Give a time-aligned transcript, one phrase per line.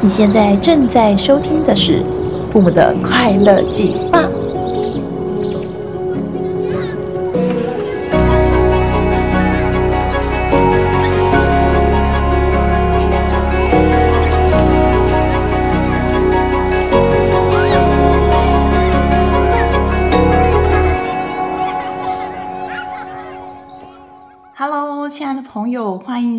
[0.00, 2.00] 你现在正在收听的是
[2.52, 4.22] 《父母的快乐计划》。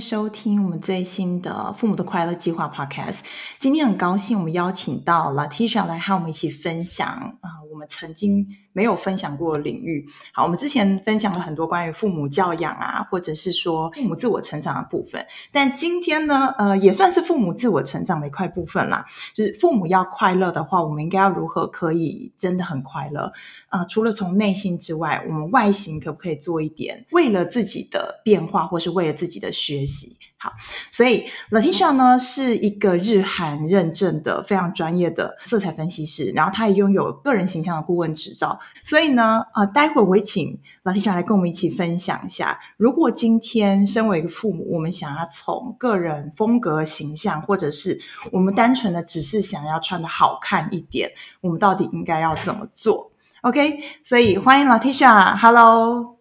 [0.10, 3.20] 收听我们最新的《父母的快乐计划》Podcast。
[3.60, 7.38] 今天很高兴，我们邀请到 Latisha 来和我们一起分享，
[7.80, 10.06] 我们曾经没有分享过的领域。
[10.34, 15.26] 好，我们之前分享了很多关于父母教养啊，或者是说父母自我成长的部分。
[15.50, 19.06] 但今天呢，呃，也算是父母自我成长的一块部分啦。
[19.34, 23.32] 就是父母要快乐的话，我们应该要如何可以真的很快乐？
[23.70, 30.18] 啊、呃，除了从内心之外，我们外形可不可以做一点，为了自己的变化，或是为了自己的学习？
[30.42, 30.54] 好，
[30.90, 38.58] 所以 Latisha 呢是一个日韩认证的非常专业的色彩分析师，然后他也拥有个人形象的顾问执照。
[38.86, 48.00] 所以呢，呃，待会儿我会请 Latisha 来跟我们一起分享一下，如果今天身为一个父母，我们想要从个人风格形象，或者是
[48.32, 56.19] 我们单纯的只是想要穿得好看一点，我们到底应该要怎么做？OK，所以欢迎 Latisha，Hello。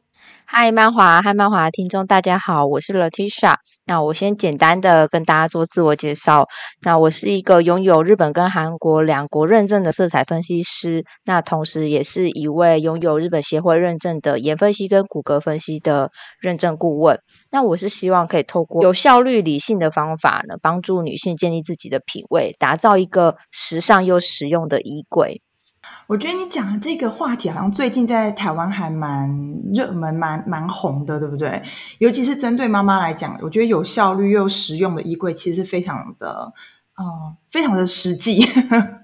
[0.50, 3.56] 嗨，漫华，嗨，漫华听众，大家好，我是 Latisha。
[3.84, 6.48] 那我先简单的跟大家做自我介绍。
[6.80, 16.10] 那我是一个拥有日本跟韩国两国认证的色彩分析师，那同时也是一位拥有日本协会认证的颜分析跟骨骼分析的
[16.40, 17.20] 认证顾问。
[17.50, 25.42] 那我是希望可以透过有效率、理性的方法呢，帮助女性建立自己的品味，打造一个时尚又实用的衣柜。
[26.08, 29.30] 我觉得你讲的这个话题好像最近在台湾还蛮
[29.74, 31.62] 热门、蛮蛮红的，对不对？
[31.98, 36.50] 尤其是针对妈妈来讲，我觉得有效率又实用的衣柜其实非常的，
[36.96, 37.04] 呃，
[37.50, 38.38] 非常的实际。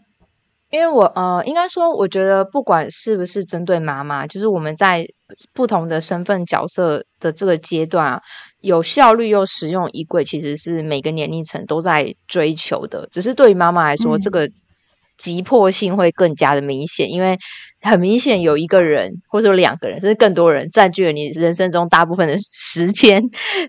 [0.72, 5.06] 因为我呃，应该说，我觉得不管是不是针对妈妈，就是我们在
[5.52, 8.22] 不同的身份角色的这个阶段啊，
[8.62, 13.06] 有效率又实用衣柜其实是每个年龄层都在追求的。
[13.12, 14.50] 只是对于妈妈来说，嗯、这个。
[15.16, 17.38] 急迫性会更加的明显，因为
[17.80, 23.22] 很明显有一个人或者两个人甚至更多人占据了你人生中大部分的时间，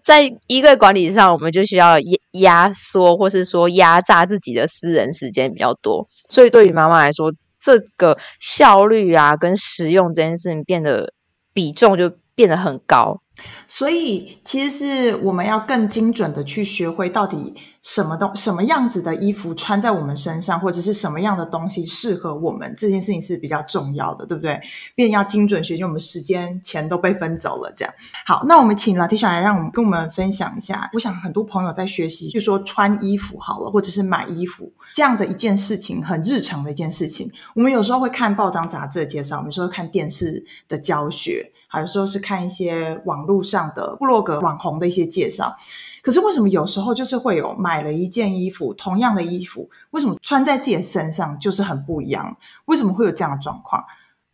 [0.04, 7.32] 在衣柜管理上，我们就需要压压缩或是说压榨自己的私人时间比较多，所以对于妈妈来说，
[7.62, 11.14] 这个效率啊跟实用这件事情变得
[11.54, 13.22] 比重就变得很高。
[13.68, 24.58] 所以，其实是我们要更精准的去学会到底什么东什么样子的衣服穿在我们身上，或者是什么样的东西适合我们，这件事情是比较重要的，对不对？
[24.96, 27.94] 变要精准学习，我们时间钱都被分走了，这样。
[28.26, 30.90] 好，那我们请 Latisha 来，让我们跟我们分享一下。
[30.94, 37.30] 我想很多朋友在学习，就说穿衣服好了，或者是买衣服这样的一件事情，很日常的一件事情。
[37.54, 41.52] 我们有时候会看报章杂志的介绍，我们有时候看电视的教学。
[41.82, 45.56] 有时候是看一些网络上的布洛格网红的一些介绍，
[46.02, 52.38] 可是为什么有时候就是会有买了一件衣服，同样的衣服，为什么穿在自己的身上就是很不一样？
[52.66, 53.84] 为什么会有这样的状况？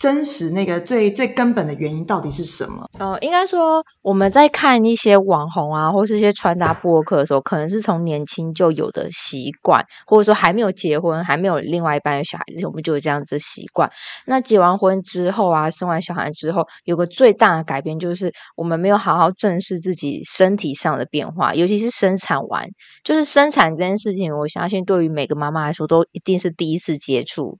[0.02, 2.90] 真实那个最最根本的原因到底是什么？
[2.98, 13.88] 呃，应该说我们在看一些网红啊，或是一些穿搭博客的时候，可能是从年轻就有的习惯，或者说还没有结婚，还没有另外一半的小孩子，我们就有这样子的习惯。
[14.26, 22.66] 那结完婚之后啊，生完小孩之后，有个最大的改变就是我们没有好好正视自己身体上的变化，尤其是生产完，
[23.04, 27.60] 就是生产这件事情，我相信对于每个妈妈来说，都一定是第一次接触。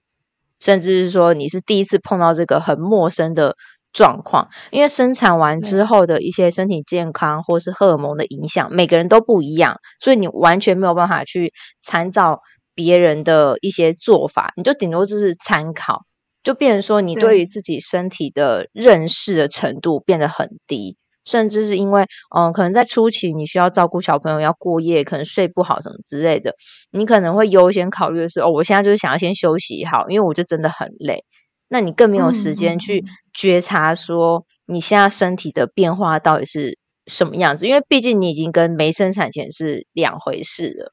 [0.62, 3.56] 甚至是说你是第一次碰到这个很陌生的
[3.92, 11.52] 状况，因为生产完之后的一些身体健康或是荷尔蒙的影响，每个人都不一样，所以你完全没有办法去
[11.82, 12.40] 参照
[12.74, 16.04] 别人的一些做法，你就顶多就是参考，
[16.42, 17.40] 就变成说你对。
[17.40, 20.96] 于自己身体的认识的程度变得很低。
[21.24, 22.04] 甚至是因为，
[22.36, 26.54] 嗯，可能在初期你需要照顾小朋友要过夜，可能睡不好什么之类的，
[26.90, 31.24] 你可能会优先考虑的是，哦，我现在就是想要先休息好，因为我就真的很累。
[31.68, 36.76] 那你更没有时间去觉察说你现在身体的变化到底是
[37.06, 40.92] 什么样子，因为毕竟你已经跟没生产前是两回事了。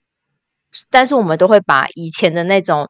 [0.92, 2.88] 但是我们都会把以前的那种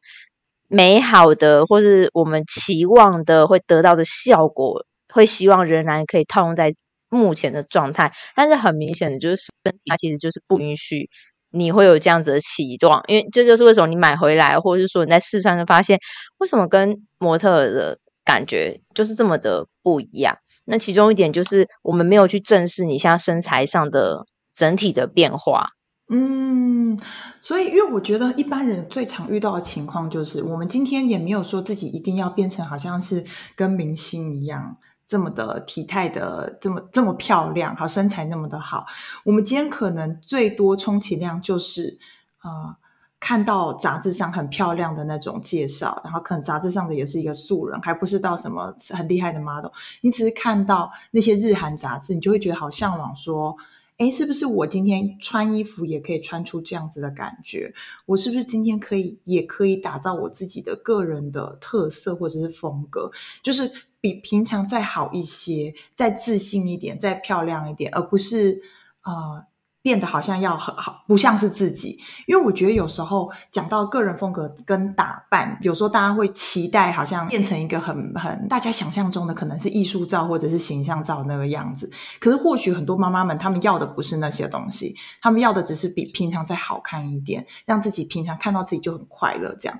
[0.68, 6.74] 美好的，或是我们期望的会得到的效果，会希望仍然可以套用在。
[7.10, 11.10] 目前的状态，但是很明显的就是身体它其实就是不允许
[11.50, 15.98] 你会有这样子的期望，因为这就是为什么你买回来，或者是说你在试穿的发现
[16.38, 20.38] 为什么跟模特的感觉就是这么的不一样。
[20.66, 24.24] 那其中一点就是我们没有去正视你现在身材上的
[24.54, 25.70] 整体的变化。
[26.12, 26.98] 嗯，
[27.40, 33.24] 所以因为我觉得一般人最常遇到的情况就是，我们今天也没有说自己一定要变成好像是
[33.54, 34.76] 跟明星一样
[35.10, 38.86] 这么的体态的这么这么漂亮，好身材那么的好。
[39.24, 41.98] 我们今天可能最多充其量就是
[42.44, 42.76] 呃
[43.18, 49.72] 看到杂志上很漂亮的那种介绍，然后可能杂志上的也是一个素人，还不是到什么很厉害的 model。
[50.02, 53.56] 你只是看到那些日韩杂志，你就会觉得好向往说。
[54.00, 57.74] 哎，是不是我今天穿衣服也可以穿出这样子的感觉？
[58.06, 63.10] 我是不是今天可以也可以打造我自己的个人的特色或者是风格，
[63.42, 63.70] 就是
[64.00, 68.62] 比平常再好一些，再自信一点，再漂亮一点，而不是
[69.02, 69.44] 呃。
[69.82, 71.98] 变得好像要很好，不像是自己。
[72.26, 81.90] 因为我觉得有时候讲到个人风格跟打扮，有时候大家会期待好像变成一个很很大家想象中的可能是艺术照或者是形象照那个样子。
[82.18, 89.54] 可是或许很多妈妈们她们要的不是那些东西，她们要的只是比平常再好看一点，让自己平常看到自己就很快乐。
[89.58, 89.78] 这样，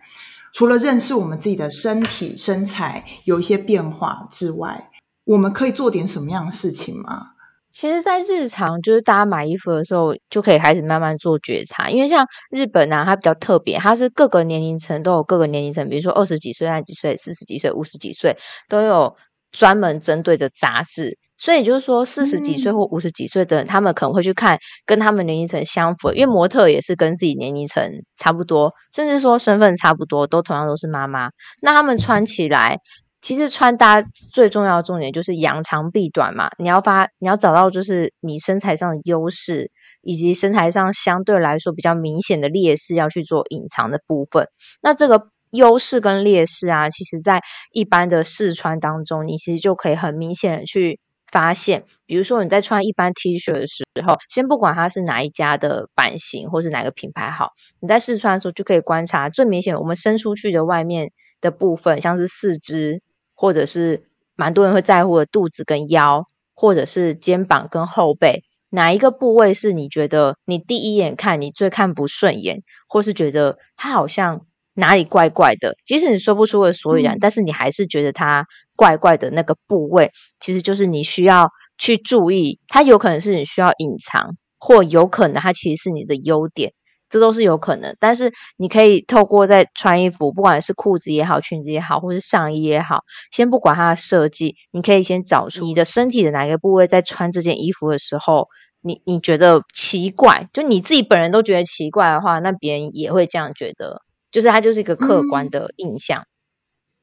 [0.53, 4.91] 除了认识我们自己的身体身材有一些变化之外，
[5.25, 7.33] 我们可以做点什么样的事情吗？
[7.73, 11.89] 其实，在日常就是大家买衣服的时候，就可以开始慢慢做觉察。
[11.89, 18.37] 因为像日本啊，它比较特别，它是各个年龄层都有各个年龄层，比如说二十几岁、三十几岁、四十几岁、五十几岁，
[18.69, 19.17] 都有
[19.53, 21.17] 专门针对的杂志。
[21.37, 31.31] 所以就是说，四十几岁或五十几岁的人，他们可能会去看跟他们年龄层相符，因为模特也是跟自己年龄层差不多，甚至说身份差不多，都同样都是妈妈。
[31.63, 32.79] 那他们穿起来。
[33.23, 34.03] 其实穿搭
[34.33, 39.71] 最重要的重点就是扬长避短嘛，你要发，你要找到就是你身材上的优势，
[40.01, 44.49] 以及身材上相对来说比较明显的劣势，要去做隐藏的部分。
[44.81, 50.99] 那这个优势跟劣势啊，其实在一般的试穿当中，你其实就可以很明显的去
[51.31, 51.85] 发现。
[52.07, 57.51] 比如说你在穿一般 T 恤的时候，先不管它是哪一家的版型或是哪个品牌好，
[57.81, 61.11] 你在试穿的时候就可以观察最明显，我们伸出去的外面
[61.43, 63.03] 的部分，像是四肢。
[63.41, 64.03] 或者是
[64.37, 74.43] 蛮多人会在乎的肚子跟腰，或者是肩膀跟后背，哪一个部位是你觉得你第一眼看你最看不顺眼，或是觉得它好像
[74.75, 75.75] 哪里怪怪的？
[75.87, 78.45] 即使你说不出个所以然，嗯，但是你还是觉得它
[78.77, 81.49] 怪怪的那个部位，其实就是你需要
[81.79, 86.75] 去注意，它有可能是你需要隐藏，或有可能它其实是你的优点。
[87.11, 93.03] 这都是有可能，但是你可以透过在穿衣服，不管是裤子也好、裙子也好，或是上衣也好，
[93.33, 98.47] 先不管它的设计，你可以先找出你的身体的哪一个部位在穿这件衣服的时候，
[98.81, 106.21] 你你觉得奇怪，就你自己本人都觉得奇怪的话，那别人也会这样觉得，就是它就是一个客观的印象。
[106.21, 106.31] 嗯、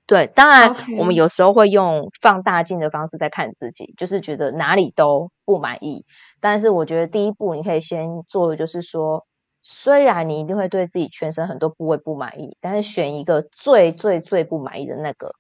[0.07, 6.05] 对，当然我们有时候会用放大镜的方式在看自己，就是觉得哪里都不满意。
[6.39, 9.25] 但是我觉得第一步你可以先做的就是说。
[9.61, 15.33] 虽然你一定会对自己全身很多部位不满意，但是选一个最最最不满意的那个，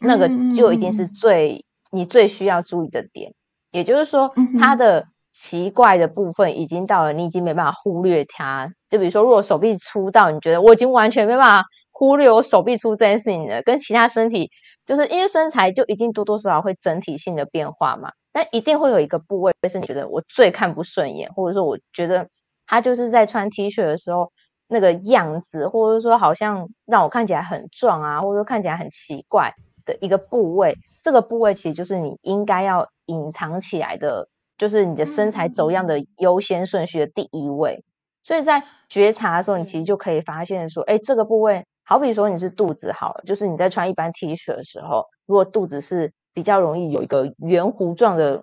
[0.00, 3.32] 那个就一定是最你最需要注意的点。
[3.70, 8.72] 也就是说，它的奇怪的部分已经到了，你已经没办法忽略它。
[8.88, 14.50] 就比如说，如果手臂粗到你觉得我已经完全没办法忽略我手臂粗这件事情了，跟其他身体，
[14.84, 18.10] 就是因为身材就一定多多少少会整体性的变化嘛。
[18.32, 22.26] 但一定会有一个部位是你觉得我最看不顺眼，或者说我觉得。
[22.68, 24.30] 他就是在穿 T 恤的时候
[24.68, 29.52] 那个样子，或者说好像让我看起来很壮啊，或者说看起来很奇怪
[29.86, 30.76] 的一个部位。
[31.02, 37.82] 这个部位其实就是你应该要隐藏起来的，就是你的身材走样的优先顺序的第一位。
[38.22, 48.42] 所以在觉察的时候，你其实就可以发现说，哎，这个部位，好比说你是肚子好了，就是你在穿一般 T 恤的时候，如果肚子是比较容易有一个圆弧状的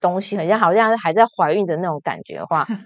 [0.00, 2.64] 东西，很像好像还在怀孕的那种感觉的话。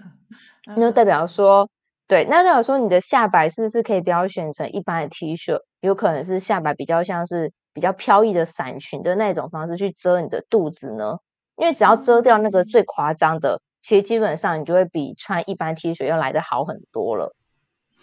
[0.65, 1.69] 那就代表说，
[2.07, 11.17] 对，那代表说你的下摆是不是可以不要选成一般的 T 恤，有可能是下摆比较像是比较飘逸的伞裙的那种方式去遮你的肚子呢？
[11.55, 17.35] 因为只要遮掉那个最夸张的，其实基本上你就会比穿一般 T 恤要来的好很多了。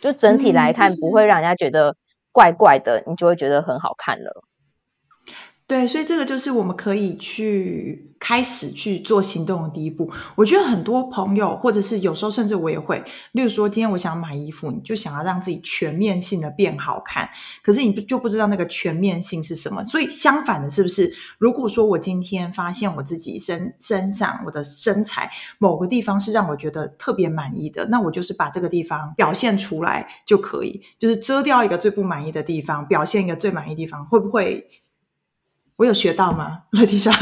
[0.00, 1.96] 就整体来看，不会让人家觉得
[2.32, 4.30] 怪怪的，你就会觉得很好看了。
[5.68, 10.08] 对，所以这个就是我们可以去开始去做行动的第一步。
[10.36, 17.28] 我觉得很多朋友，或者是有时候甚至我也会，例如说今天我想买衣服，你就想要让自己全面性的变好看，
[17.64, 19.82] 可是你就不知道那个全面性是什么。
[19.82, 21.12] 所以相反的，是不是？
[21.36, 34.64] 如果说我今天发现我自己身身上我的身材某个地方是让我觉得特别满意的，那我就是把这个地方表现出来就可以，就是遮掉一个最不满意的地方，表现一个最满意地方，会不会？
[35.78, 37.10] 我有学到吗， 乐蒂莎？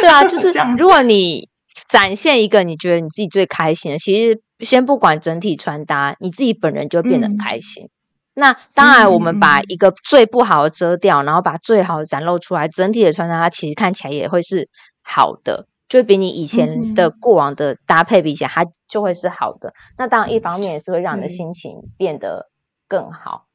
[0.00, 1.48] 对啊，就是如果你
[1.88, 3.98] 展现一个你觉得你自己最开心的。
[3.98, 7.84] 其实先不管整体穿搭，你自己本人就变得很开心。
[7.84, 7.90] 嗯、
[8.34, 14.68] 那当然，我们把一个最不好的遮掉，嗯、然后把最好的展露出来，整体的穿搭它其实看起来也会是
[15.02, 19.72] 好的，就比你以前的过往的搭配比起来，它就会是好的。
[19.96, 22.46] 那当然，一方面也是会让你的心情变得
[22.86, 23.47] 更好。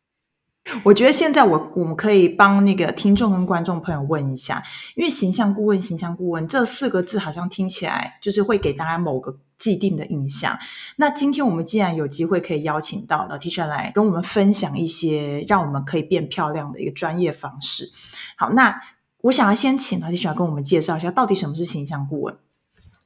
[0.84, 4.64] 我觉得现在我我们可以帮那个听众跟观众朋友问一下，
[4.96, 10.58] 因为形象顾问、形象顾问这四个字好像听起来就是会给大家某个既定的印象。
[10.96, 17.92] 那今天我们既然有机会可以邀请到 Latisha 来跟我们分享一些让我们可以变漂亮的一个专业方式。
[18.38, 18.82] 好，那
[19.22, 22.38] 我想要先请 Latisha 跟我们介绍一下，到底什么是形象顾问？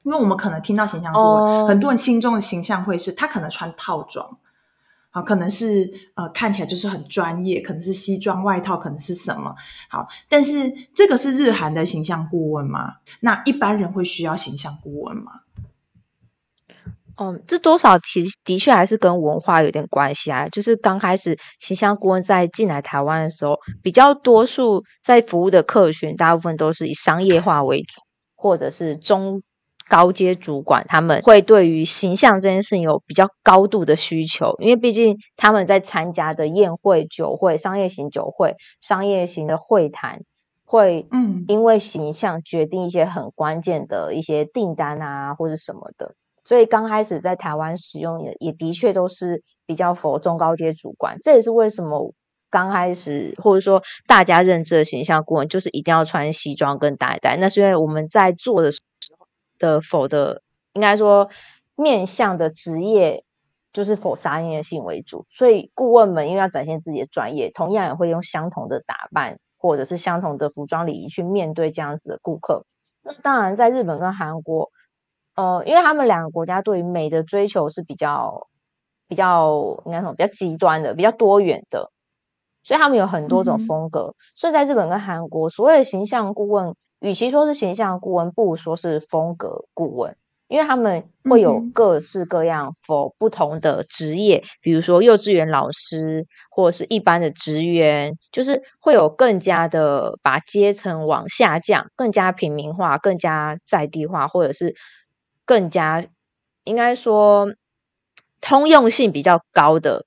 [0.04, 1.70] 因为我们可能听到形象顾问，oh.
[1.70, 4.38] 很多人心中的形象会是他可能穿套装。
[5.18, 9.56] 好，可能是呃，看起来就是很专业，可能是西装外套，可能是什么？
[9.90, 12.98] 好，但是这个是日韩的形象顾问吗？
[13.22, 15.32] 那一般人会需要形象顾问吗？
[17.16, 20.48] 嗯，这多少其的确还是跟文化有点关系啊。
[20.50, 27.88] 就是刚开始形象顾问在进来台湾的时候，比较多数在服务的客群，大部分都是以商业化为主，
[28.36, 29.42] 或者是中。
[29.90, 40.22] 高阶主管他们会对于形象这件事情有比较高度的需求，因为毕竟他们在参加的宴会、酒会、商业型酒会、商业型的会谈，
[40.66, 46.16] 会嗯，因为形象决定一些很关键的一些订单啊，或者什么的。
[46.44, 52.14] 所以刚开始在台湾使用也也的确都是比较 for 中高阶主管，这也是为什么
[52.50, 59.17] 刚开始或者说大家认知的形象顾问就是一定要穿西装跟打带，那是因为我们在做的时候。
[59.58, 60.42] 的否的，
[60.74, 61.30] 应该说
[61.76, 63.24] 面向的职业
[63.74, 72.66] 就是否商业性为主，所以顾问们因为要展现自己的专业，同样也会用相同的打扮或者是相同的服装礼仪去面对这样子的顾客。
[73.04, 74.72] 那当然，在日本跟韩国，
[75.36, 78.48] 呃，因为他们两个国家对于美的追求是比较
[79.08, 81.92] 比较应该说比较极端的，比较多元的，
[82.64, 84.16] 所以他们有很多种风格。
[84.16, 86.76] 嗯、所以在日本跟韩国，所谓的形象顾问。
[87.00, 90.16] 与其说是形象顾问，不如说是风格顾问，
[90.48, 104.76] 因为他们会有各式各样 for 不同的职业，比如说幼稚园老师或者是一般的职员，就是会有更加的把阶层往下降，更加平民化，更加在地化，或者是
[105.46, 106.04] 更加
[106.64, 107.54] 应该说
[108.42, 110.06] 通用性比较高的，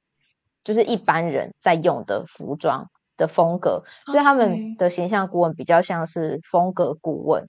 [0.65, 7.47] 就是一般人在用的服装的风格，所以他们的形象顾问比较像是风格顾问，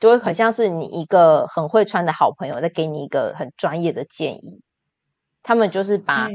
[0.00, 4.62] 就会很像是你一个很会穿的好朋友在给你一个很专业的建议。
[5.42, 6.28] 他们就是把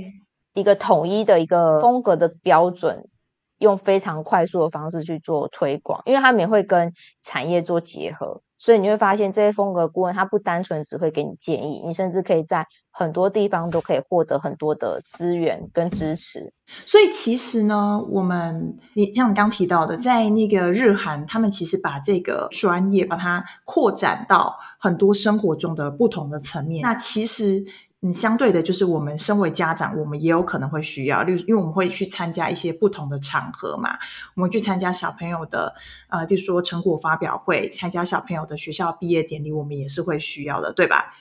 [0.54, 3.10] 一个统一的一个风格的标准，
[3.58, 8.42] 用非常快速的方式去做推广，因为他们也会跟产业做结合。
[8.64, 16.54] 所以你会发现，这些风格顾问他不单纯只会给你建议，你甚至可以在很多地方都可以获得很多的资源跟支持。
[16.86, 26.84] 所以其实呢，我们你像你刚提到的，在那个日韩，他们其实把这个专业把它扩展到很多生活中的不同的层面。
[26.84, 27.66] 那其实。
[28.04, 33.92] 嗯，相对的，就是我们身为家长，我们也有可能会需要，例如，因为我们会去参加一些不同的场合嘛，
[34.36, 35.76] 我们去参加小朋友的，
[36.10, 41.14] 呃，就说成果发表会，参加小朋友的学校毕业典礼，我们也是会需要的，对吧？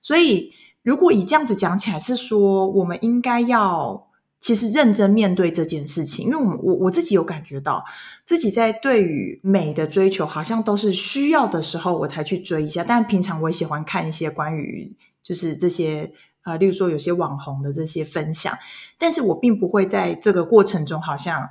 [0.00, 0.52] 所以，
[0.84, 4.06] 如果以这样子讲起来，是说我们应该要
[4.40, 7.84] 其实认真面对这件事情，因为我们我我自己有感觉到，
[8.24, 16.12] 自己在对于美的追求，好像都是需要的时候我才去追一下，但平常我也喜欢看一些关于就是这些。
[16.42, 18.56] 啊，例如说有些网红的这些分享，
[18.96, 21.46] 但是我并不会在这个过程中好像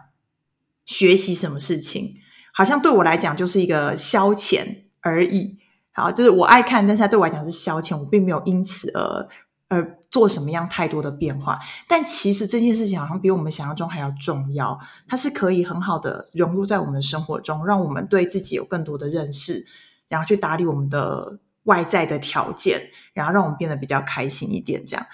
[0.85, 2.15] 学习什么事情，
[2.51, 5.59] 好像对我来讲就是一个消遣而已。
[5.91, 9.27] 好，就是我爱看，但是它对我来讲是消遣，我并没有因此而
[9.67, 11.59] 而做什么样太多的变化。
[11.87, 19.65] 但其实这件事情好像比我们想象中还要重要，它是可以很好的融入在我们的生活中，让我们对自己有更多的认识，
[20.07, 21.39] 然后去打理我们的。
[21.67, 25.05] 外在的条件，然后让我们变得比较开心一点，这样。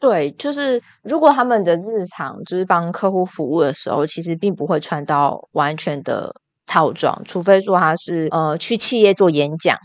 [0.00, 6.34] 对，就是如果他们的日常就是帮客户服务的时候，其实并不会穿到完全的
[6.66, 9.78] 套装，除非说他是呃去企业做演讲。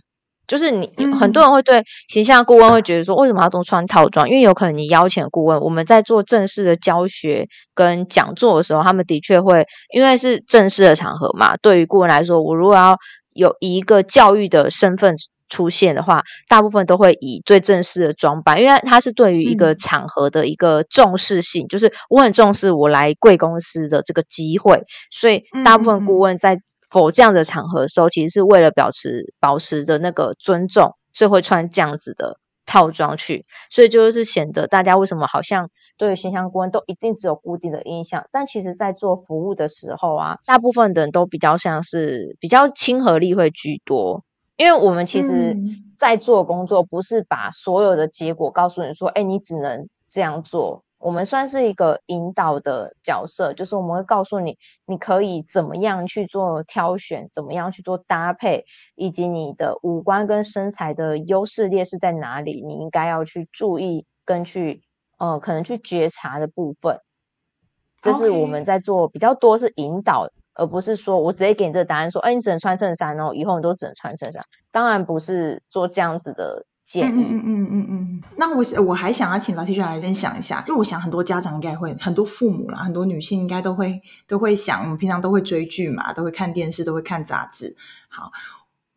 [0.45, 4.27] 就是你、嗯、很多人会对形象顾问会觉得说，为什么要都穿套装？
[4.27, 11.55] 因为有可能你邀请顾问，我们在做正式的教学跟讲座的时候，他们的确会因为是正式的场合嘛。
[11.57, 12.97] 对于顾问来说，我如果要
[13.33, 15.15] 有一个教育的身份。
[15.49, 44.23] 出现的话，大部分都会以最正式的装扮，因为它是对于一个场合的一个重视性，嗯、就是我很重视我来贵公司的这个机会，所以大部分顾问在否这样的场合的时候，其实是为了保持保持着那个尊重，所以会穿这样子的套装去，所以就是显得大家为什么好像对于形象顾问都一定只有固定的印象，但其实在做服务的时候啊，大部分的人都比较像是比较亲和力会居多，
[44.59, 45.55] 因为我们其实
[45.95, 50.83] 在做工作不是把所有的结果告诉你说，哎，你只能这样做。
[50.97, 64.83] 我们算是一个引导的角色，就是我们会告诉你，你可以怎么样去做挑选，怎么样去做搭配，以及你的五官跟身材的优势劣势在哪里，你应该要去注意跟去
[65.19, 66.99] 呃可能去觉察的部分。
[68.01, 70.27] 这是我们在做比较多是引导.
[70.59, 74.43] 而不是说我直接给你这个答案说，哎，你只能穿衬衫哦，以后你都只能穿衬衫。
[74.71, 76.65] 当然不是做这样子的。
[76.89, 87.75] 建议，嗯嗯嗯嗯，那我我还想要请 Latisha 来分享一下，因为我想很多家长应该会，很多父母啦，很多女性应该都会都会想，我们平常都会追剧嘛，都会看电视，都会看杂志。
[88.07, 88.31] 好，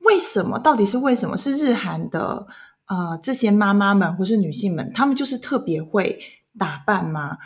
[0.06, 0.58] 为什么？
[0.58, 1.36] 到底是为什么？
[1.36, 2.46] 是日韩的
[2.86, 6.18] 呃这些妈妈们或是女性们，她们就是特别会
[6.58, 7.36] 打扮吗？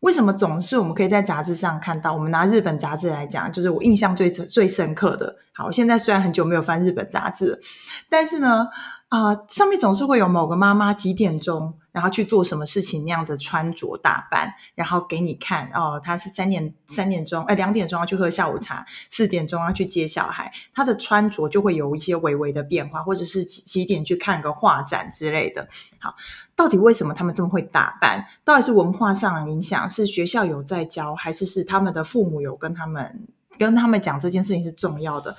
[0.00, 2.12] 为什么总是我们可以在杂志上看到？
[2.14, 5.36] 我们拿日本杂志来讲，就是我印象最最深刻的。
[5.52, 7.60] 好，现在虽然很久没有翻日本杂志，
[8.08, 8.66] 但是呢。
[9.08, 25.66] 啊、上面总是会有某个妈妈几点钟，然后去做什么事情那样子穿着打扮，然后给你看哦，他是三点三点钟，哎，两点钟要去喝下午茶，四点钟要去接小孩，他的穿着就会有一些微微的变化，或者是几几点去看个画展之类的。
[25.98, 26.14] 好，
[26.54, 28.26] 到底为什么他们这么会打扮？
[28.44, 33.26] 到底是文化上的影响，是学校有在教，还是是他们的父母有跟他们
[33.56, 35.34] 跟他们讲这件事情是重要的？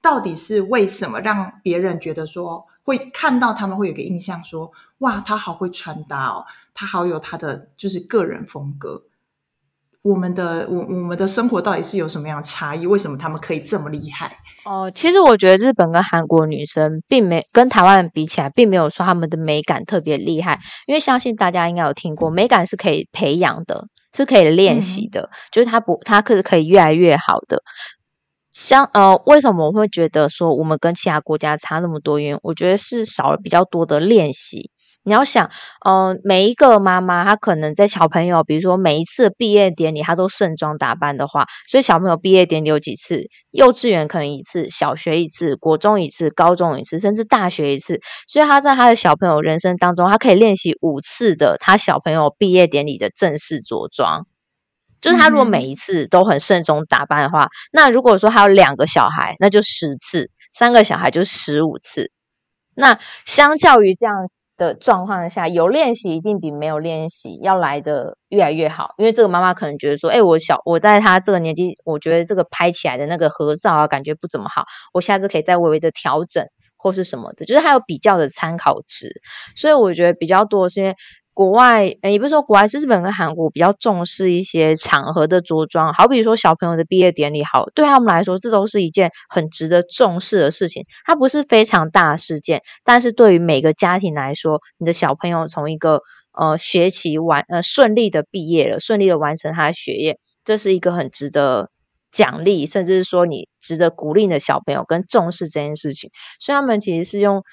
[0.00, 9.04] 到底是为什么让别人觉得说会看到他们会有个印象说哇，他好会穿搭哦，他好有他的就是个人风格。
[10.02, 12.86] 我们的我我们的生活到底是有什么样的差异？
[12.86, 14.38] 为什么他们可以这么厉害？
[14.64, 20.60] 哦，其实我觉得日本跟韩国女生并没跟台湾人比起来，并没有说他们的美感特别厉害。
[20.86, 27.62] 因为相信大家应该有听过，美感是可以培养的，是可以练习的，嗯、就是它不，它可是可以越来越好的。
[28.50, 32.18] 像呃，为什么我会觉得说我们跟其他国家差那么多？
[32.20, 34.70] 因为我觉得是少了比较多的练习。
[35.08, 35.50] 你要想，
[35.84, 43.22] 嗯、呃，每一个妈妈她可能在小朋友，比如说每一次毕业典礼，她都盛装打扮的话，所以小朋友毕业典礼有几次？
[43.50, 48.00] 幼稚园可能一次，小学一次，国中一次，高中一次，甚至大学一次。
[48.26, 54.26] 所以他在他的小朋友人生当中，他可以练习五次的他小朋友毕业典礼的正式着装。
[55.00, 62.10] 就是他如果每一次都很慎重打扮的话，嗯、那如果说他有两个小孩，那就十次；三个小孩就十五次。
[62.74, 64.14] 那相较于这样
[64.58, 68.92] 的状况下，有练习一定比没有练习要来的越来越好。
[68.98, 76.44] 因为这个妈妈可能觉得说，哎，我小我在她这个年纪，我觉得这个拍起来的那个合照啊，感觉不怎么好，我下次可以再微微的调整
[76.76, 79.08] 或是什么的，就是还有比较的参考值。
[79.56, 80.94] 所以我觉得比较多是因为。
[81.38, 90.82] 国外，诶，也不是说国外，是日本跟韩国比较重视一些场合的着装，好比说小朋友的毕业典礼，好，对他们来说，这都是一件很值得重视的事情。
[91.06, 101.70] 它不是非常大的事件，但是对于每个家庭来说，你的小朋友从一个呃学期完呃顺利的毕业了，顺利的完成他的学业，这是一个很值得
[102.10, 106.10] 奖励，甚至是说你值得鼓励的小朋友跟重视这件事情。
[106.40, 107.44] 所以他们其实是用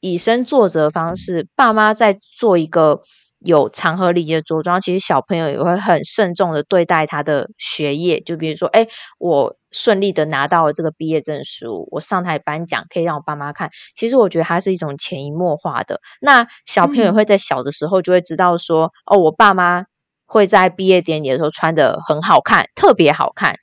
[0.00, 3.02] 以身作则的方式，爸妈在做一个。
[3.40, 8.20] 有场合礼仪的着装，其实小朋友也会很慎重的对待他的学业。
[8.20, 8.86] 就比如说，哎，
[9.18, 13.70] 我顺利的拿到了这个毕业证书，我上台颁奖，可以让我爸妈看。
[13.94, 16.00] 其实我觉得它是一种潜移默化的。
[16.20, 19.84] 那小朋友也会在小的时候就会知道说，嗯、哦，我爸妈
[20.26, 23.54] 会在毕业典礼的时候穿的很好看，特别好看。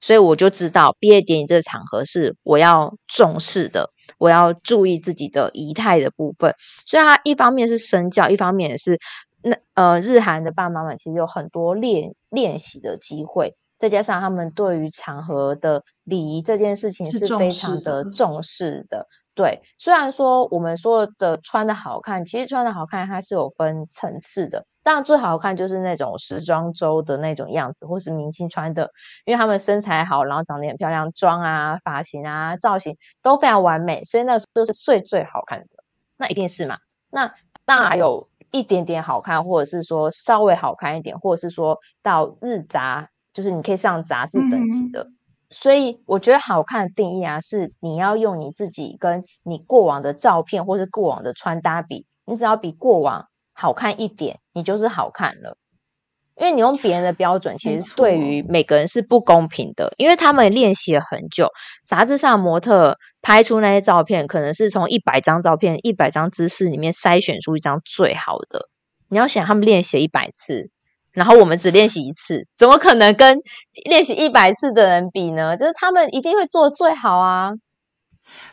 [0.00, 3.88] 所以我就知道毕业典礼这个场合是我要重视的。
[4.18, 6.52] 我要注意自己的仪态的部分，
[6.86, 8.98] 所以它一方面是身教，一方面也是
[9.42, 19.06] 那呃日韩的爸爸妈妈其实有很多练练习的机会，再加上他们对于场合的礼仪这件事情是非常的重视的。
[19.38, 24.66] 对，虽然说我们说的穿的好看，其实穿的好看它是有分层次的。
[24.82, 28.90] 当然最好看就是那种时装周的那种样子，或是明星穿的，
[29.26, 35.66] 因为他们身材好，然后长得很漂亮，妆啊、发型啊、造型都非常完美，所以那个都是最最好看的。
[36.16, 36.76] 那一定是嘛？
[37.08, 37.32] 那
[37.64, 45.04] 当然有一点点好看，或者是说稍微好看一点，或者是说到日杂，就是你可以上杂志等级的。
[45.04, 45.14] 嗯
[45.50, 55.56] 所以我觉得好看的定义啊，是你要用你自己跟你过往的照片或是过往的穿搭比，你只要比过往好看一点，你就是好看了。
[56.36, 61.48] 因为你用别人的标准，其实对于每个人是不公平的，因为他们练习了很久。
[61.84, 68.68] 杂志上模特拍出那些照片，可能是从一百张照片、一百张姿势里面筛选出一张最好的。
[69.08, 70.70] 你要想，他们练习一百次，
[71.18, 73.38] 然后我们只练习一次，怎么可能跟
[73.90, 75.56] 练习一百次的人比呢？
[75.56, 77.50] 就是他们一定会做得最好啊。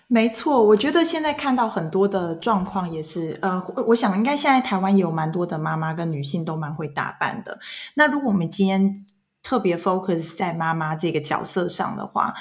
[0.08, 7.60] 没错，我觉得现在看到很多的状况也是，呃，我想应该现在台湾有蛮多的妈妈跟女性都蛮会打扮的。
[7.96, 8.96] 那如果我们今天
[9.44, 12.34] 特别 focus 在妈妈这个角色上的话，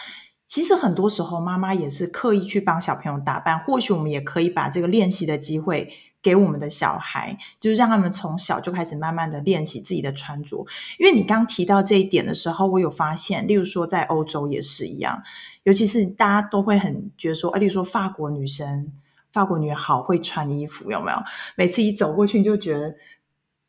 [0.47, 3.59] 其实很多时候妈妈也是刻意去帮小朋友打扮。
[3.59, 5.93] 或许我们也可以把这个练习的机会
[6.25, 10.65] 给我们的小孩，就是让他们从小就开始慢慢的练习自己的穿着。
[10.99, 15.23] 因为你刚提到这一点的时候，我有发现，例如说在欧洲也是一样。
[15.65, 18.91] 尤其是大家都会很觉得说，哎，例如说法国女生、
[19.33, 21.19] 法国女好会穿衣服，有没有？
[21.57, 22.95] 每次一走过去，你就觉得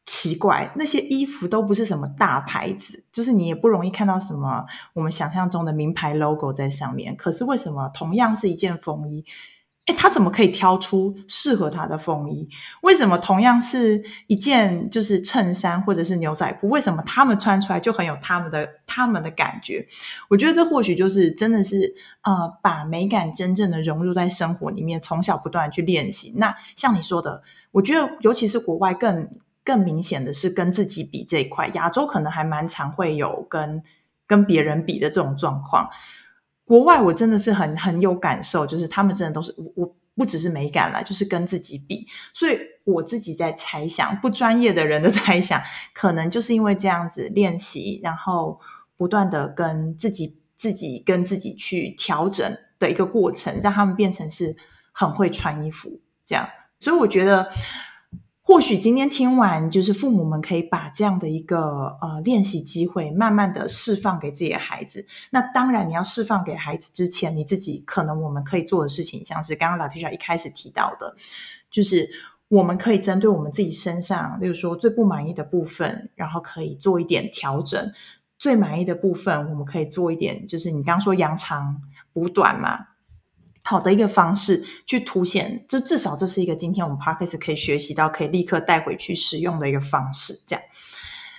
[0.05, 7.15] 奇怪，那些衣服都不是什么大牌子，就是你也不容易看到什么我们想象中的名牌 logo 在上面。
[7.17, 9.25] 可是为什么同样是一件风衣？
[9.87, 12.49] 诶，他怎么可以挑出适合他的风衣？
[12.81, 19.85] 为什么同样是一件就是衬衫或者是牛仔裤，为什么他们穿出来就很有他们的他们的感觉？
[20.27, 21.93] 我觉得这或许就是真的是
[22.23, 26.33] 呃，把美感真正的融入在生活里面，从小不断去练习。
[26.37, 29.29] 那像你说的，我觉得尤其是国外更
[29.63, 33.83] 更明显的是跟自己比这一块，亚洲可能还蛮常会有跟
[34.25, 35.87] 跟别人比的这种状况。
[36.65, 45.61] 国外我真的是很很有感受，就是他们真的都是我我不只是美感啦，就是跟自己比，所以我自己在猜想，不专业的人的 猜想，
[45.93, 48.59] 可能就是因为这样子练习，然后
[48.97, 54.55] 不断的跟自己自己跟自己去调整的一个过程，让他们变成是
[54.91, 56.49] 很会穿衣服这样，
[56.79, 57.49] 所以我觉得。
[58.47, 65.03] 或许今天听完，就是父母们可以把这样的一个呃练习机会，慢慢的释放给自己的孩子。
[65.31, 71.15] 那当然，你要释放给孩子之前，你自己可能我们可以做的事情，像是刚刚 Latisha 一开始提到的，
[71.71, 72.07] 就是
[72.47, 77.87] 我们可以针对我们自己身上，例如说最不满意的部分，然后可以做一点调整；
[78.37, 81.81] 最满意的部分，我们可以做一点，就是你刚刚说扬长
[82.13, 82.94] 补短嘛。
[83.67, 90.39] 好的一个方式去凸显，就至少这是一个今天我们 Podcast 可以学习到，可以立刻带回去使用的一个方式。
[90.45, 90.63] 这样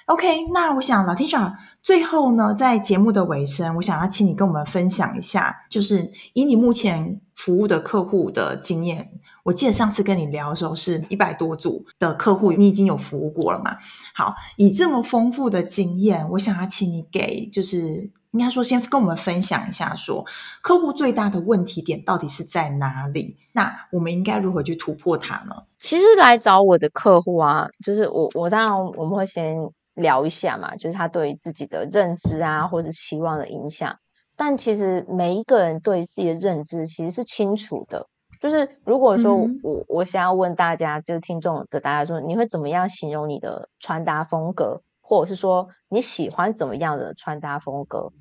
[0.07, 9.09] ，OK，那我想 Latisha 最后呢，在节目的尾声，我想要请你跟我们分享一下，就是以你目前服务的客户的经验。
[9.45, 13.77] 我记得上次跟你聊的时候是一百多组的客户，你已经有服务过了嘛？
[14.13, 18.11] 好，以这么丰富的经验，我想要请你给就是。
[18.37, 20.27] 应该说，先跟我们分享一下说，说
[20.61, 23.39] 客户最大的问题点到底是在哪里？
[23.53, 25.65] 那我们应该如何去突破它呢？
[25.79, 29.57] 其实来找我的客户啊，就是我，我当然我们会先
[29.95, 33.97] 聊一下嘛，就是他对于自己的认知啊，或者期望的影响。
[34.37, 38.07] 但其实每一个人对于自己的认知其实是清楚的。
[38.39, 48.13] 就是如果说我、嗯、我想要问大家，就是听众的大家说，你会怎么样形容你的穿搭风格，或者是说你喜欢怎么样的穿搭风格？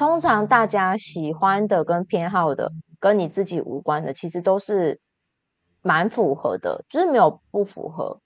[0.00, 4.98] 通常大家喜欢的跟偏好的跟你自己无关的，其实都是
[5.82, 8.18] 蛮符合的，就是没有不符合，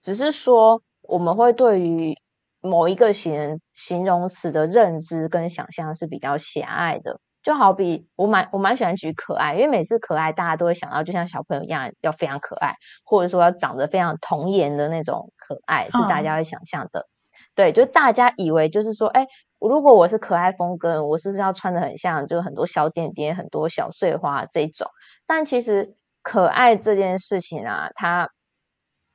[0.00, 2.14] 只是说我们会对于
[2.62, 7.20] 某一个形形容词的认知跟想象是比较狭隘的。
[7.42, 17.06] 就好比我蛮我蛮喜欢举可爱，因为每次可爱大家都会想到就像小朋友一样要非常可爱，或者说要长得非常童颜的那种可爱，是大家会想象的。
[17.54, 19.26] 对，就大家以为就是说，哎。
[19.66, 24.86] 如果我是可爱风格，我是不是要穿的很像，就是很多小点点、很多小碎花这种？
[25.26, 28.30] 但其实可爱这件事情啊，它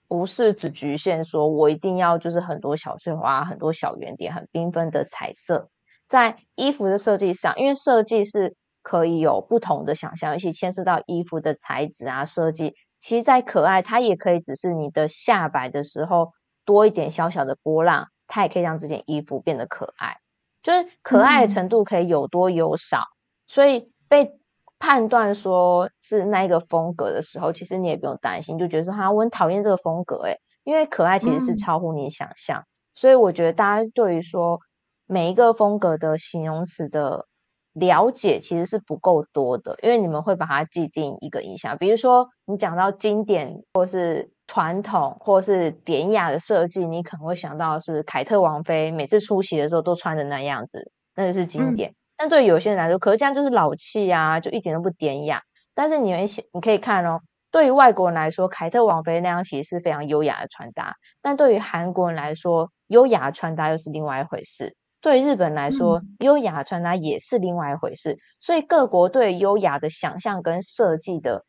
[0.08, 5.70] 不是只局限说我一定要就是很多小碎花、很多小圆点、很缤纷的彩色。
[6.06, 12.76] 在衣服的设计上，因为设计是可以有不同的想象，尤其牵涉到衣服的材质啊设计。
[13.00, 16.32] 其实，在可爱，它也可以只是你的下摆的时候
[16.66, 20.18] 多一点小小的波浪，它也可以让这件衣服变得可爱。
[20.63, 23.13] 就是可爱的程度可以有多有少，嗯、
[23.45, 24.32] 所以被
[24.80, 34.60] 判断说是那一个风格的时候，其实你也不用担心，就觉得说哈，我很讨厌这个风格诶，因为可爱其实是超乎你想象，嗯、所以我觉得大家对于说
[35.06, 37.28] 每一个风格的形容词的
[37.73, 44.33] 了解其实是不够多的，因为你们会把它既定一个印象，比如说你讲到经典或是。
[44.48, 51.92] 传统或是典雅的设计，你可能会想到是凯特王妃每次出席的时候都穿的那样子，那就是经典。
[51.92, 55.42] 嗯、但对有些人来说，可是这样就是老气啊，就一点都不典雅。
[55.74, 56.14] 但是你
[56.52, 57.20] 你可以看哦，
[57.52, 64.76] 对于外国人来说，凯特王妃那样其实是非常优雅的穿搭，但对于韩国人来说，优雅的穿搭又是另外一回事。
[65.02, 68.18] 对于日本来说，嗯、优雅穿搭也是另外一回事。
[68.40, 71.44] 所以各国对优雅的想象跟设计的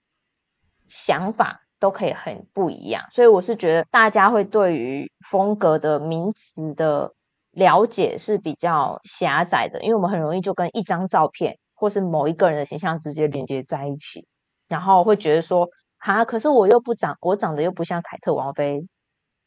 [0.87, 3.05] 想法都可以很不一样。
[3.11, 7.13] 所以我是觉得大家会对于风格的名词的
[7.51, 14.27] 了解是比较狭窄的，因为我们很容易就跟一张照片或是某一个人的形象直接连接在一起，
[14.67, 15.69] 然后会觉得说，
[15.99, 18.81] 哈，可是我又不长，我长得又不像凯特王妃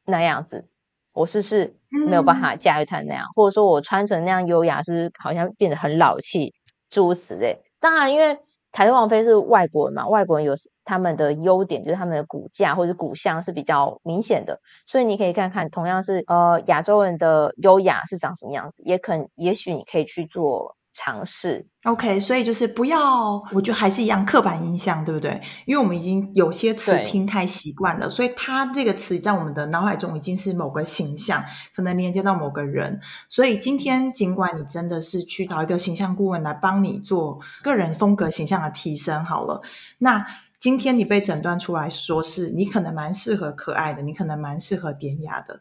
[0.06, 0.67] 那样子。
[1.13, 1.76] 我是是
[2.08, 6.54] 没有办法驾驭他那样，嗯、或者说我穿成那样优雅，是好像变得很老气，
[6.91, 7.60] 诸如此类。
[7.80, 8.38] 当然，因为
[8.78, 10.54] 凯特王妃是外国人嘛，外国人有
[10.86, 20.76] 他们的优点，就是他们的骨架或者骨相是比较明显的，所以你可以看看，同样是呃亚洲人的优雅是长什么样子，也可也许你可以去做。
[20.98, 25.40] 尝试，OK，所以就是不要，我觉得还是一样刻板印象，对不对？
[25.68, 31.44] 因为我们已经有些词听太习惯了，所以它这个词在我们的脑海中已经是某个形象，
[31.76, 33.00] 可能连接到某个人。
[33.30, 39.62] 所以今天，尽管你真的是去找一个形象顾问来帮你做个人风格形象的提升，好了，
[40.00, 40.26] 那
[40.60, 45.60] 今天你被诊断出来说是你可能蛮适合可爱的，你可能蛮适合典雅的，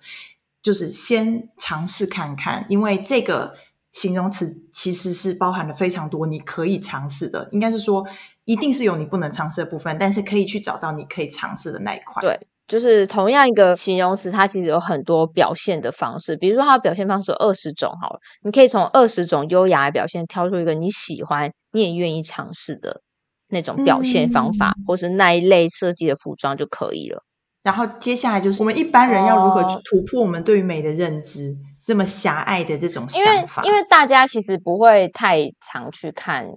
[0.62, 3.54] 就是先尝试看看，因为这个。
[3.96, 8.06] 形容词其实是包含了非常多你可以尝试的，应该是说
[8.44, 12.20] 一定是有你不能尝试的部分，但是可以去找到你可以尝试的那一块。
[12.20, 23.00] 对，就是同样一个形容词，它其实有很多表现的方式，比如说它的表现方式有二十种，好了，你可以从二十种优雅的表现挑出一个你喜欢、你也愿意尝试的
[23.48, 27.22] 那种表现方法，嗯、或是那一类设计的服装就可以了。
[27.62, 31.52] 然后接下来就是我们一般人要如何去突破我们对于美的认知。
[31.52, 36.48] 哦这么狭隘的这种想法，因为因为大家其实不会太常去看，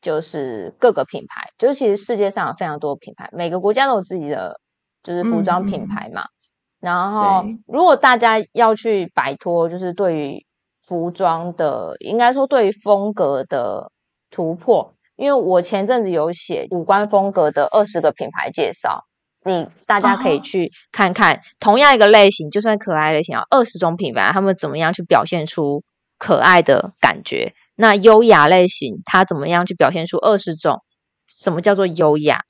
[0.00, 4.60] 就是各个品牌，就是其实世界上有非常多品牌，每个国家都有自己的
[5.02, 6.22] 就是服装品牌嘛。
[6.22, 6.30] 嗯、
[6.78, 10.46] 然后，如果大家要去摆脱，就是对于
[10.80, 13.90] 服装的，应该说对于风格的
[14.30, 19.02] 突破，因为我前阵子有写五官风格的二十个品牌介绍。
[19.44, 25.82] 你大家可以去看看，同样一个类型，就算可爱类型啊，二十种品牌，他们怎么样去表现出
[26.18, 27.52] 可爱的感觉？
[27.74, 30.82] 那优雅类型，它怎么样去表现出二十种
[31.26, 32.42] 什么叫做优雅？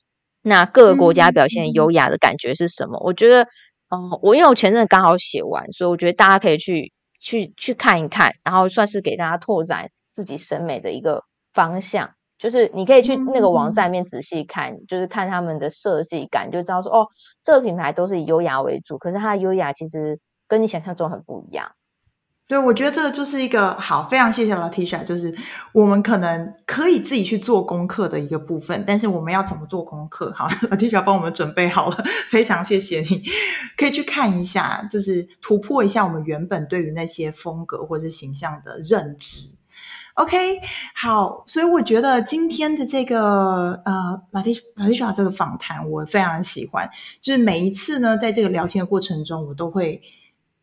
[0.43, 2.97] 那各个国家表现优雅的感觉是什么？
[2.97, 3.43] 嗯、我觉得，
[3.89, 12.11] 嗯、呃，我因为我前阵子刚好写完，所以我觉得大家可以去去去看一看，然后算是给大家拓展自己审美的一个方向。
[12.43, 17.07] 就是你可以去那个网站里面仔细看，嗯、就是看他们的设计感，就知道说哦，
[17.41, 21.71] 这个品牌都是以优雅为主，可是它的优雅其实跟你想象中很不一样。
[22.45, 25.33] 对，我觉得这个就是一个好，非常谢谢 Latisha，就是
[25.71, 30.29] 我们可能可以自己去做功课的一个部分，但是我们要怎么做功课？
[30.33, 33.23] 好， Latisha 帮我们准备好了，非常谢谢你，
[33.77, 39.62] 可以去看一下，就是突破一下我们原本对于那些风格或者是形象的认知。
[40.15, 40.61] OK，
[40.93, 46.87] 好，所以我觉得今天的这个呃，Latisha 这个访谈我非常喜欢。
[47.19, 49.99] 就是每一次呢，在这个聊天的过程中，我都会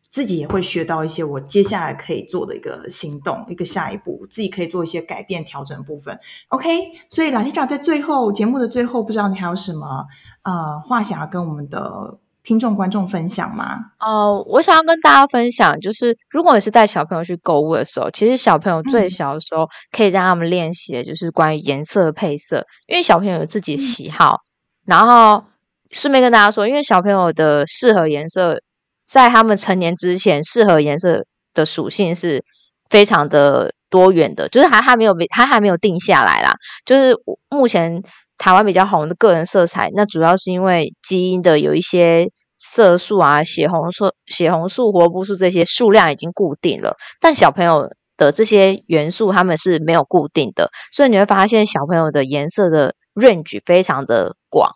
[0.09, 6.17] 自己也会学到一些我接下来可以做的一个行动，一个下一步，自己可以做一些改变调整部分。
[6.47, 6.69] OK，
[7.09, 10.07] 所以 Latisha 在最后节目的最后，不知道你还有什么
[10.43, 13.77] 呃话想要跟我们的听众观众分享吗？
[13.99, 24.25] 哦，uh, 我想要跟大家分享，就是如果你是带小朋友去购物的时候，其实小朋友最小的时候可以让他们练习的就是关于颜色的配色，因为小朋友有自己的喜好。
[24.25, 24.41] 嗯、
[24.87, 25.43] 然后
[25.91, 28.59] 顺便跟大家说，因为小朋友的适合颜色，
[29.05, 32.43] 在他们成年之前，适合颜色的属性是
[32.89, 36.51] 非常的多元的，就是还还没有没他还没有定下来啦，
[36.85, 37.15] 就是
[37.49, 38.01] 目前。
[38.41, 42.27] 台湾比较红的个人色彩，那主要是因为基因的有一些
[42.57, 54.71] 色素啊，血红素、血红素、胡萝卜素这些数量已经固定了，但小朋友的这些元素他们是没有固定的，所以你会发现小朋友的颜色的 range 非常的广，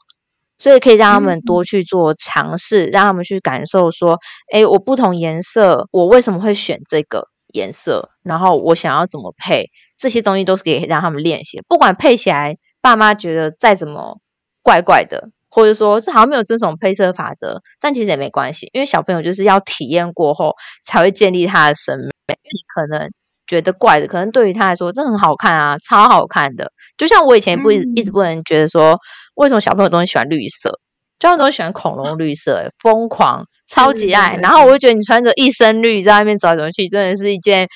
[0.60, 4.19] 所以可以让他们多去做尝试，让他们去感受说，
[4.54, 8.10] 诶，我不同颜色，我为什么会选这个颜色？
[8.21, 12.58] 然后我想要怎么配，这些东西都是可以让他们练习，不管配起来。
[12.86, 14.19] 爸妈觉得再怎么
[14.62, 20.54] 怪怪的，或者说是好像没有遵守配色法则，但其实也没关系，因为小朋友就是要体验过后
[20.86, 22.12] 才会建立他的审美。
[22.28, 23.10] 因为你可能
[23.48, 26.71] 觉得怪的，可能对于他来说这很好看啊，超好看的。
[26.95, 29.00] 就像我以前不一直一直不能觉得说，
[29.34, 30.69] 为什么小朋友都很喜欢绿色，
[31.17, 34.38] 就像都喜欢恐龙绿色，疯狂超级爱。
[34.43, 37.67] 然后我就觉得你穿着一身绿在外面走来走去，真的是一件。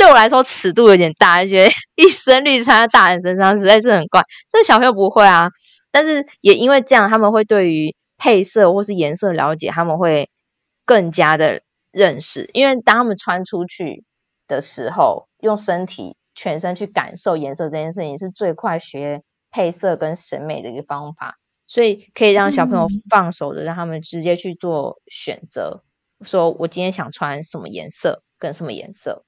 [0.00, 1.70] 对我来说尺度有点大，就觉得
[2.02, 4.22] 一身绿穿在大人身上实在是很怪。
[4.50, 5.50] 但小朋友不会啊，
[5.92, 10.30] 但是也因为这样，他们会对于配色或是颜色了解，他们会
[10.86, 11.60] 更加的
[11.92, 12.48] 认识。
[12.54, 14.02] 因为当他们穿出去
[14.48, 21.36] 的时候，用身体全身去感受颜色这件事情，是最快学配色跟审美的一个方法。
[21.66, 25.84] 所以可以让小朋友放手的，让他们直接去做选择，
[26.20, 29.20] 嗯、说我今天想穿什么颜色跟什么颜色。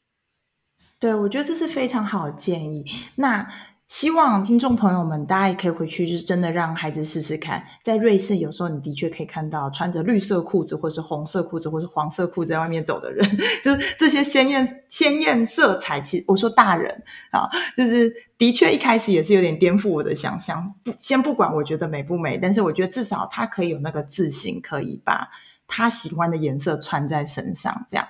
[1.02, 2.84] 对，我觉得这是非常好的建议。
[3.16, 3.44] 那
[3.88, 7.60] 希望听众朋友们，大家也可以回去，就是真的让孩子试试看。
[7.82, 13.28] 在瑞士，有时候你的确可以看到穿着绿色裤子，或是红色裤子，或是黄色裤子在外面走的人，
[13.64, 16.00] 就是这些鲜艳鲜艳色彩。
[16.00, 20.72] 其实我说大人啊，就是的确一开始也是有点颠覆我的想象。
[20.84, 25.28] 不，先不管我觉得美不美，但是我觉得至少他可以有那个自信，可以把
[25.66, 28.06] 他喜欢的颜色穿在身上，这样。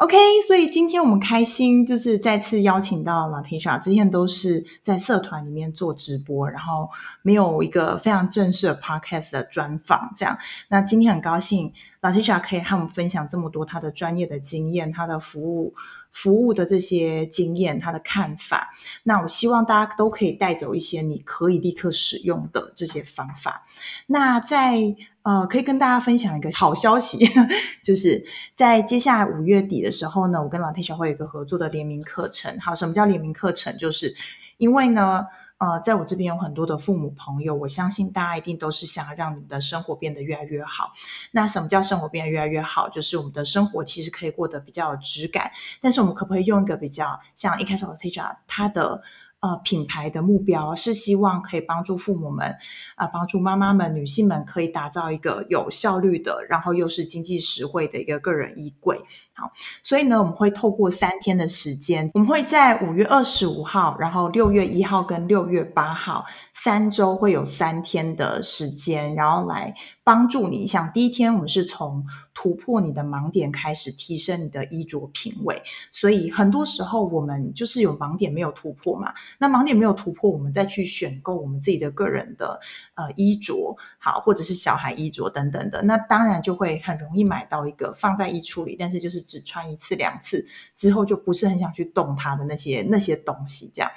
[0.00, 3.78] OK，所以今天我们开心，就是再次邀请到 Latisha。
[3.78, 6.88] 之前都是在社团里面做直播，然后
[7.20, 10.38] 没有一个非常正式的 Podcast 的专访，这样。
[10.68, 15.74] 那今天很高兴，Latisha 可以和我们分享这么多她的专业的经验，她的服务
[16.12, 18.70] 服务的这些经验，他的看法。
[19.04, 23.64] 那我希望大家都可以带走一些你可以立刻使用的这些方法。
[24.06, 24.78] 那在
[25.22, 27.28] 呃，可以跟大家分享一个好消息，
[27.84, 28.24] 就是
[28.56, 32.58] 在接下来五月底的时候呢，我跟老天小会有一个合作的联名课程。
[32.58, 33.76] 好，什么叫联名课程？
[33.76, 34.14] 就是
[34.56, 35.26] 因为呢，
[35.60, 40.92] 呃，在我这边有很多的父母朋友，我相信大家一定都是想要让你们的生活变得越来越好。
[41.30, 42.88] 那什么叫生活变得越来越好？
[42.88, 49.02] 就是我们的生活其实可以过得比较有质感，但是我们可不可以用一个比较像一开始 Latisha 他的。
[49.40, 52.46] 呃，品牌的目标是希望可以帮助父母们，
[52.94, 59.00] 啊、呃，帮助妈妈们、女性们可以打造一个有效率的，然后又是经济实惠的一个个人衣柜。
[59.32, 59.50] 好，
[59.82, 69.74] 所以呢，我们会透过三天的时间，我们会在五月二十五号，然后六月一号跟六月八号三周会有三天的时间，然后来。
[70.10, 75.62] 帮助你，像第一天我们是从突破你的盲点开始，提升你的衣着品味。
[75.92, 79.14] 所以很多时候我们就是有盲点没有突破嘛。
[79.38, 82.58] 那盲点没有突破，我们再去选购我们自己的个人的
[82.96, 90.44] 呃衣着，好，或者是小孩衣着等等的，那当然就会很容易买到一个放在衣橱里，但是就是只穿一次两次
[90.74, 93.88] 之后就不是很想去动它的那些那些东西这样。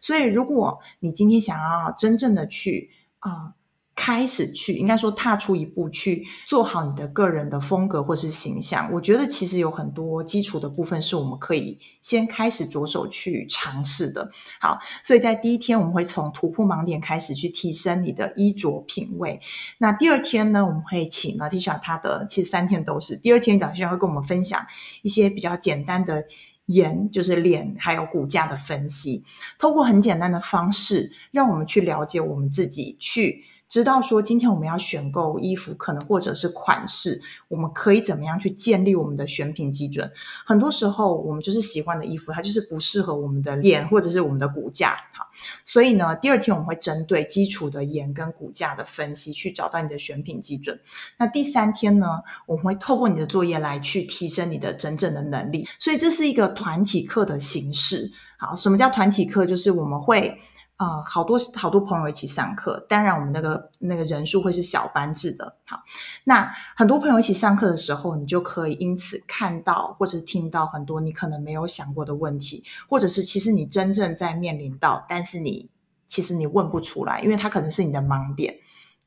[0.00, 3.52] 所以如果你今天想要真正的去啊。
[4.00, 8.88] 开始去，应该说踏出一步去做好你的个人的风格或是形象。
[8.92, 14.30] 我觉得其实有很多基础的部分是我们可以先开始着手去尝试的。
[14.60, 19.40] 好，所以在第一天我们会从突破盲点开始去提升你的衣着品味。
[19.78, 23.16] 那第二天呢，我们会请 Latisha 她的，其实三天都是。
[23.16, 24.64] 第二天 Latisha 会跟我们分享
[25.02, 26.24] 一些比较简单的
[26.66, 29.24] 颜，就是脸还有骨架的分析，
[29.58, 33.42] 透过很简单的方式，让我们去了解我们自己去。
[33.68, 40.10] 知道说今天我们要选购衣服，可能或者是款式，我们可以怎么样去建立我们的选品基准？
[40.46, 44.96] 很多时候我们就是喜欢的衣服，它就是不适合我们的脸或者是我们的骨架。
[45.12, 45.26] 好，
[45.64, 50.80] 所以呢，第二天我们会针对基础的颜跟骨架的分析，去找到你的选品基准。
[51.18, 52.06] 那第三天呢，
[52.46, 55.68] 我们会透过你的作业来去提升你的真正的能力。
[55.78, 58.10] 所以这是一个团体课的形式。
[58.38, 59.44] 好，什么叫团体课？
[59.44, 60.38] 就是我们会。
[60.78, 65.56] 啊、好多好多朋友一起上课，当然我们那个那个人数会是小班制的。
[65.66, 65.82] 好，
[66.22, 75.68] 那很多朋友一起上课的时候，你就可以因此看到或者听到很多你可能没有想过的问题，或者是其实你真正在面临到，但是你
[76.06, 78.54] 其实你问不出来，因为它可能是你的盲点。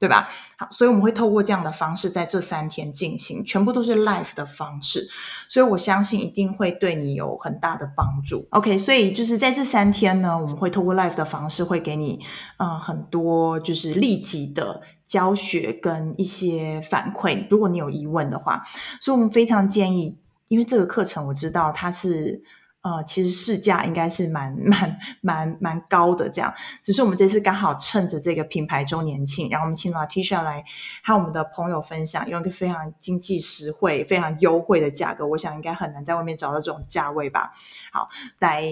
[0.01, 0.27] 对吧？
[0.57, 5.07] 好，所以我们会透过这样的方式，在这三天进行，全部都是 live 的方式，
[5.47, 8.47] 所以我相信一定会对你有很大的帮助。
[8.49, 12.19] OK，所以就是在这三天呢，我们会透过 live 的方式，会给你
[12.57, 17.45] 嗯很多就是立即的教学跟一些反馈。
[17.47, 18.63] 如果你有疑问的话，
[18.99, 22.41] 所以我们非常建议，因为这个课程我知道它是。
[22.81, 26.53] 呃，其实市价应该是蛮蛮蛮蛮高的，这样。
[26.81, 30.63] 只是我们这次刚好趁着这个品牌周年庆，然后我们请到 T 恤来
[31.03, 37.53] 和我们的朋友分享，用一个非常经济实惠、非常优惠的价格，我想应该很难在外面找到这种价位吧。
[37.91, 38.63] 好，来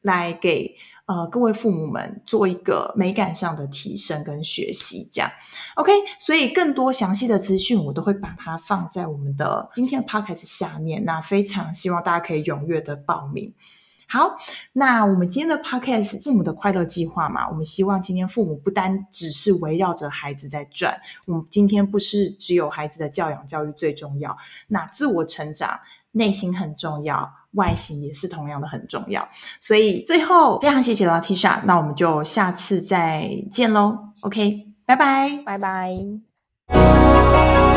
[0.00, 0.76] 来给。
[1.06, 5.30] 呃，各位父母们做一个美感上的提升跟学习，这样
[5.74, 5.92] OK。
[6.18, 11.04] 所以更多详细的资讯，我都会把它放在我们的今天的 Podcast 下面。
[11.04, 13.52] 那非常希望大家可以踊跃的报名。
[14.08, 14.36] 好，
[14.74, 24.36] 那我们今天的 Podcast 父母的快乐计划嘛，我们希望今天父母不单只是围绕着孩子在转，我们今天不是只有孩子的教养教育最重要，
[24.68, 25.80] 那自我成长。
[26.14, 29.26] 内心很重要，外形也是同样的很重要。
[29.60, 33.98] 所以最后非常谢谢 Latisha，那我们就下次再见喽。
[34.22, 37.71] OK，拜拜，拜拜。